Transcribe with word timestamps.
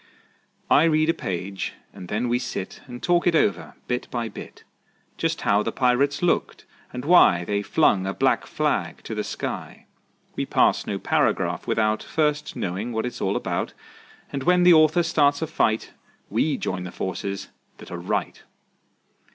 I 0.67 0.85
read 0.85 1.09
a 1.09 1.13
page, 1.13 1.73
and 1.93 2.07
then 2.07 2.27
we 2.27 2.39
sit 2.39 2.81
And 2.87 3.03
talk 3.03 3.27
it 3.27 3.35
over, 3.35 3.75
bit 3.87 4.07
by 4.09 4.29
bit; 4.29 4.63
Just 5.15 5.41
how 5.41 5.61
the 5.61 5.71
pirates 5.71 6.23
looked, 6.23 6.65
and 6.91 7.05
why 7.05 7.45
They 7.45 7.61
flung 7.61 8.07
a 8.07 8.13
black 8.15 8.47
flag 8.47 9.03
to 9.03 9.13
the 9.13 9.23
sky. 9.23 9.85
We 10.35 10.47
pass 10.47 10.87
no 10.87 10.97
paragraph 10.97 11.67
without 11.67 12.01
First 12.01 12.55
knowing 12.55 12.93
what 12.93 13.05
it's 13.05 13.21
all 13.21 13.35
about, 13.35 13.75
And 14.33 14.41
when 14.41 14.63
the 14.63 14.73
author 14.73 15.03
starts 15.03 15.43
a 15.43 15.45
fight 15.45 15.91
We 16.31 16.57
join 16.57 16.81
the 16.83 16.91
forces 16.91 17.49
that 17.77 17.91
are 17.91 17.99
right. 18.01 18.41